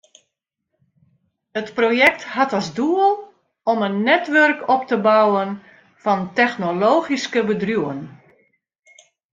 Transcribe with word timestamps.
It 1.59 1.67
projekt 1.79 2.23
hat 2.37 2.55
as 2.59 2.67
doel 2.79 3.09
om 3.73 3.79
in 3.87 3.95
netwurk 4.09 4.59
op 4.77 4.81
te 4.91 4.97
bouwen 5.07 5.49
fan 6.03 6.21
technologyske 6.41 7.41
bedriuwen. 7.53 7.99